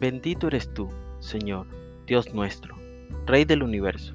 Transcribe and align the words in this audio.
Bendito 0.00 0.46
eres 0.46 0.72
tú, 0.72 0.90
Señor, 1.18 1.66
Dios 2.06 2.32
nuestro, 2.32 2.76
Rey 3.26 3.44
del 3.44 3.64
universo, 3.64 4.14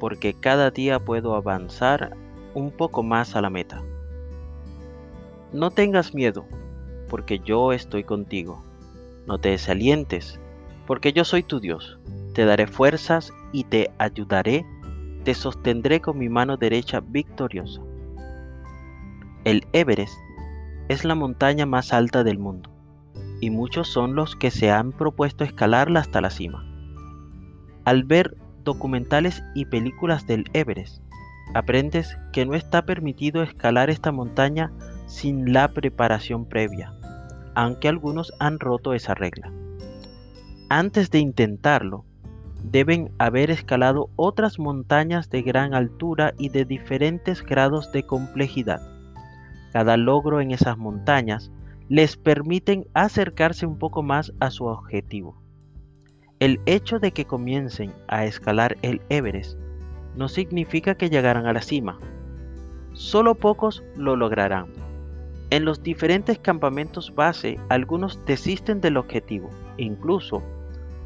porque 0.00 0.34
cada 0.34 0.72
día 0.72 0.98
puedo 0.98 1.36
avanzar 1.36 2.16
un 2.54 2.72
poco 2.72 3.04
más 3.04 3.36
a 3.36 3.40
la 3.40 3.48
meta. 3.48 3.84
No 5.52 5.70
tengas 5.70 6.12
miedo, 6.12 6.44
porque 7.08 7.38
yo 7.38 7.72
estoy 7.72 8.02
contigo. 8.02 8.64
No 9.28 9.38
te 9.38 9.50
desalientes, 9.50 10.40
porque 10.88 11.12
yo 11.12 11.24
soy 11.24 11.44
tu 11.44 11.60
Dios. 11.60 12.00
Te 12.34 12.44
daré 12.44 12.66
fuerzas 12.66 13.32
y 13.52 13.62
te 13.62 13.92
ayudaré, 13.98 14.66
te 15.22 15.34
sostendré 15.34 16.00
con 16.00 16.18
mi 16.18 16.28
mano 16.28 16.56
derecha 16.56 16.98
victoriosa. 16.98 17.80
El 19.44 19.68
Everest 19.72 20.18
es 20.88 21.04
la 21.04 21.14
montaña 21.14 21.64
más 21.64 21.92
alta 21.92 22.24
del 22.24 22.40
mundo 22.40 22.75
y 23.40 23.50
muchos 23.50 23.88
son 23.88 24.14
los 24.14 24.36
que 24.36 24.50
se 24.50 24.70
han 24.70 24.92
propuesto 24.92 25.44
escalarla 25.44 26.00
hasta 26.00 26.20
la 26.20 26.30
cima. 26.30 26.64
Al 27.84 28.04
ver 28.04 28.36
documentales 28.64 29.42
y 29.54 29.66
películas 29.66 30.26
del 30.26 30.44
Everest, 30.52 31.02
aprendes 31.54 32.18
que 32.32 32.44
no 32.44 32.54
está 32.54 32.84
permitido 32.84 33.42
escalar 33.42 33.90
esta 33.90 34.12
montaña 34.12 34.72
sin 35.06 35.52
la 35.52 35.68
preparación 35.68 36.46
previa, 36.46 36.92
aunque 37.54 37.88
algunos 37.88 38.32
han 38.40 38.58
roto 38.58 38.92
esa 38.92 39.14
regla. 39.14 39.52
Antes 40.68 41.10
de 41.10 41.20
intentarlo, 41.20 42.04
deben 42.64 43.12
haber 43.18 43.50
escalado 43.50 44.10
otras 44.16 44.58
montañas 44.58 45.30
de 45.30 45.42
gran 45.42 45.74
altura 45.74 46.34
y 46.38 46.48
de 46.48 46.64
diferentes 46.64 47.42
grados 47.42 47.92
de 47.92 48.02
complejidad. 48.02 48.80
Cada 49.72 49.96
logro 49.96 50.40
en 50.40 50.50
esas 50.50 50.76
montañas 50.76 51.52
les 51.88 52.16
permiten 52.16 52.86
acercarse 52.94 53.66
un 53.66 53.78
poco 53.78 54.02
más 54.02 54.32
a 54.40 54.50
su 54.50 54.64
objetivo. 54.64 55.40
El 56.40 56.60
hecho 56.66 56.98
de 56.98 57.12
que 57.12 57.24
comiencen 57.24 57.92
a 58.08 58.24
escalar 58.24 58.76
el 58.82 59.00
Everest 59.08 59.58
no 60.16 60.28
significa 60.28 60.96
que 60.96 61.10
llegarán 61.10 61.46
a 61.46 61.52
la 61.52 61.62
cima. 61.62 61.98
Solo 62.92 63.34
pocos 63.34 63.84
lo 63.96 64.16
lograrán. 64.16 64.66
En 65.50 65.64
los 65.64 65.82
diferentes 65.82 66.38
campamentos 66.38 67.14
base, 67.14 67.58
algunos 67.68 68.24
desisten 68.26 68.80
del 68.80 68.96
objetivo. 68.96 69.48
Incluso, 69.76 70.42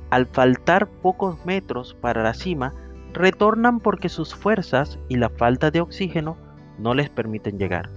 al 0.08 0.26
faltar 0.26 0.88
pocos 0.88 1.44
metros 1.44 1.94
para 2.00 2.22
la 2.22 2.32
cima, 2.32 2.72
retornan 3.12 3.80
porque 3.80 4.08
sus 4.08 4.34
fuerzas 4.34 4.98
y 5.08 5.16
la 5.16 5.28
falta 5.28 5.70
de 5.70 5.80
oxígeno 5.80 6.36
no 6.78 6.94
les 6.94 7.10
permiten 7.10 7.58
llegar. 7.58 7.90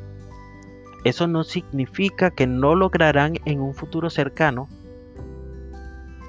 Eso 1.04 1.28
no 1.28 1.44
significa 1.44 2.32
que 2.32 2.48
no 2.48 2.76
lograrán 2.76 3.36
en 3.46 3.60
un 3.60 3.74
futuro 3.74 4.10
cercano 4.10 4.68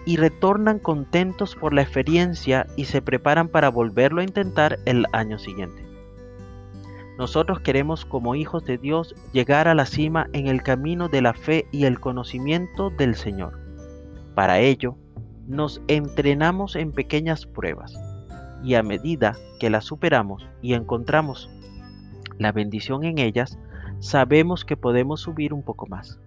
y 0.07 0.17
retornan 0.17 0.79
contentos 0.79 1.55
por 1.55 1.73
la 1.73 1.83
experiencia 1.83 2.67
y 2.77 2.87
se 2.87 3.01
preparan 3.01 3.49
para 3.49 3.71
volverlo 3.71 4.21
a 4.21 4.25
intentar 4.25 4.79
el 4.85 5.07
año 5.13 5.39
siguiente. 5.39 5.85
Nosotros 7.17 7.61
queremos 7.61 8.05
como 8.05 8.35
hijos 8.35 8.65
de 8.65 8.77
Dios 8.77 9.15
llegar 9.33 9.69
a 9.69 9.75
la 9.75 9.87
cima 9.87 10.29
en 10.33 10.49
el 10.49 10.63
camino 10.63 11.09
de 11.09 11.23
la 11.23 11.33
fe 11.33 11.67
y 11.71 11.85
el 11.85 12.01
conocimiento 12.01 12.91
del 12.91 13.15
Señor. 13.15 13.61
Para 14.35 14.59
ello, 14.59 14.97
nos 15.47 15.81
entrenamos 15.87 16.75
en 16.75 16.91
pequeñas 16.91 17.47
pruebas 17.47 17.95
y 18.65 18.75
a 18.75 18.83
medida 18.83 19.37
que 19.61 19.71
las 19.71 19.85
superamos 19.85 20.49
y 20.61 20.75
encontramos 20.75 21.49
la 22.39 22.51
bendición 22.51 23.05
en 23.05 23.19
ellas, 23.19 23.59
sabemos 24.05 24.67
que 24.67 24.77
podemos 24.77 25.23
subir 25.23 25.55
un 25.55 25.63
poco 25.63 25.87
más. 25.87 26.21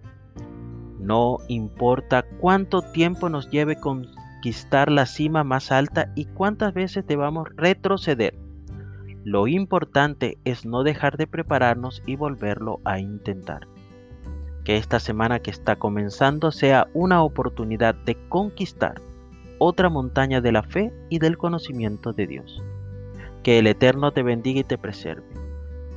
No 0.98 1.38
importa 1.46 2.24
cuánto 2.40 2.82
tiempo 2.82 3.28
nos 3.28 3.48
lleve 3.50 3.78
conquistar 3.78 4.90
la 4.90 5.06
cima 5.06 5.44
más 5.44 5.70
alta 5.70 6.10
y 6.16 6.24
cuántas 6.24 6.74
veces 6.74 7.06
debamos 7.06 7.48
retroceder. 7.56 8.34
Lo 9.24 9.46
importante 9.46 10.38
es 10.44 10.66
no 10.66 10.82
dejar 10.82 11.16
de 11.16 11.28
prepararnos 11.28 12.02
y 12.04 12.16
volverlo 12.16 12.80
a 12.84 12.98
intentar. 12.98 13.68
Que 14.64 14.76
esta 14.76 14.98
semana 14.98 15.38
que 15.38 15.52
está 15.52 15.76
comenzando 15.76 16.50
sea 16.50 16.88
una 16.94 17.22
oportunidad 17.22 17.94
de 17.94 18.16
conquistar 18.28 19.00
otra 19.58 19.88
montaña 19.88 20.40
de 20.40 20.52
la 20.52 20.64
fe 20.64 20.92
y 21.10 21.20
del 21.20 21.38
conocimiento 21.38 22.12
de 22.12 22.26
Dios. 22.26 22.62
Que 23.44 23.60
el 23.60 23.68
Eterno 23.68 24.12
te 24.12 24.24
bendiga 24.24 24.60
y 24.60 24.64
te 24.64 24.78
preserve 24.78 25.47